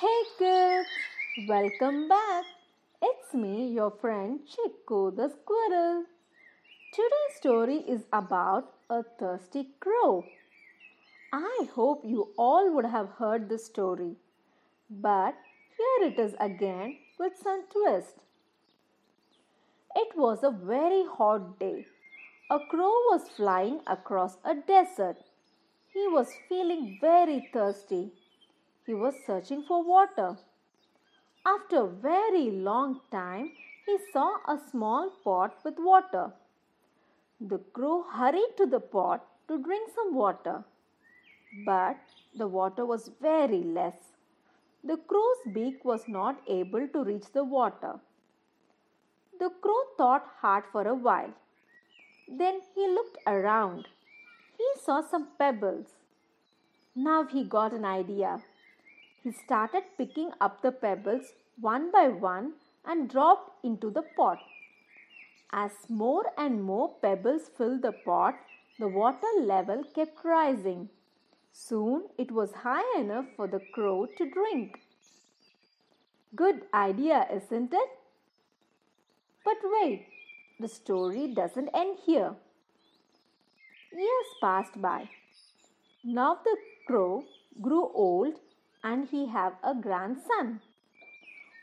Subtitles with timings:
[0.00, 0.88] Hey kids,
[1.46, 2.44] welcome back.
[3.02, 6.04] It's me, your friend Chico the squirrel.
[6.94, 10.24] Today's story is about a thirsty crow.
[11.34, 14.16] I hope you all would have heard the story,
[14.88, 15.34] but
[15.76, 18.14] here it is again with some twist.
[19.94, 21.84] It was a very hot day.
[22.50, 25.18] A crow was flying across a desert.
[25.92, 28.12] He was feeling very thirsty
[28.90, 30.28] he was searching for water.
[31.46, 33.52] After a very long time,
[33.86, 36.32] he saw a small pot with water.
[37.52, 40.64] The crow hurried to the pot to drink some water.
[41.64, 41.98] But
[42.36, 43.94] the water was very less.
[44.82, 47.94] The crow's beak was not able to reach the water.
[49.38, 51.32] The crow thought hard for a while.
[52.28, 53.86] Then he looked around.
[54.58, 55.86] He saw some pebbles.
[56.96, 58.40] Now he got an idea.
[59.22, 64.38] He started picking up the pebbles one by one and dropped into the pot.
[65.52, 68.34] As more and more pebbles filled the pot,
[68.78, 70.88] the water level kept rising.
[71.52, 74.80] Soon it was high enough for the crow to drink.
[76.34, 77.90] Good idea, isn't it?
[79.44, 80.06] But wait,
[80.60, 82.36] the story doesn't end here.
[83.92, 85.10] Years passed by.
[86.04, 87.24] Now the crow
[87.60, 88.34] grew old
[88.82, 90.60] and he have a grandson.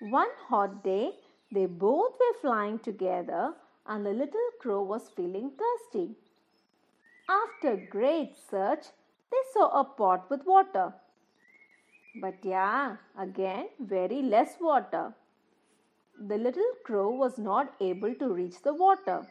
[0.00, 1.12] One hot day,
[1.52, 3.54] they both were flying together
[3.86, 6.16] and the little crow was feeling thirsty.
[7.28, 8.86] After great search,
[9.30, 10.92] they saw a pot with water.
[12.20, 15.14] But yeah, again, very less water.
[16.18, 19.26] The little crow was not able to reach the water.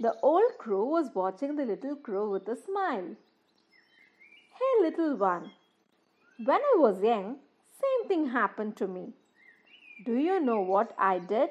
[0.00, 3.16] The old crow was watching the little crow with a smile.
[4.58, 5.50] Hey, little one,
[6.44, 7.38] when I was young,
[7.82, 9.12] same thing happened to me.
[10.06, 11.50] Do you know what I did?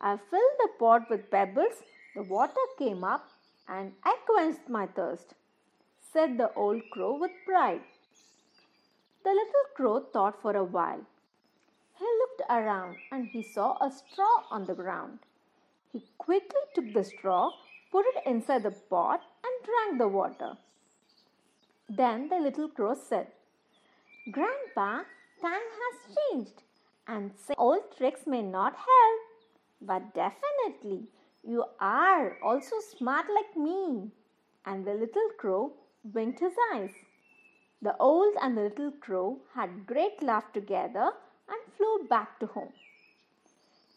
[0.00, 1.82] I filled the pot with pebbles,
[2.14, 3.28] the water came up,
[3.68, 5.34] and I quenched my thirst,
[6.12, 7.82] said the old crow with pride.
[9.22, 11.04] The little crow thought for a while.
[11.98, 15.18] He looked around and he saw a straw on the ground.
[15.92, 17.50] He quickly took the straw,
[17.92, 20.56] put it inside the pot, and drank the water.
[21.88, 23.28] Then the little crow said,
[24.28, 25.04] Grandpa,
[25.40, 26.62] time has changed
[27.06, 29.20] and old tricks may not help.
[29.80, 31.08] But definitely,
[31.44, 34.10] you are also smart like me.
[34.64, 35.74] And the little crow
[36.12, 36.90] winked his eyes.
[37.82, 41.12] The old and the little crow had great laugh together
[41.48, 42.72] and flew back to home.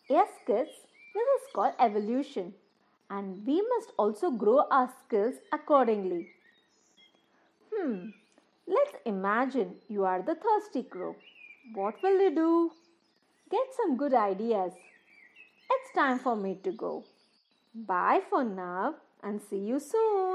[0.09, 0.69] Yes, kids,
[1.15, 2.53] this is called evolution,
[3.09, 6.27] and we must also grow our skills accordingly.
[7.73, 8.09] Hmm,
[9.05, 11.15] Imagine you are the thirsty crow.
[11.73, 12.71] What will you do?
[13.49, 14.73] Get some good ideas.
[15.71, 17.03] It's time for me to go.
[17.73, 20.28] Bye for now and see you soon.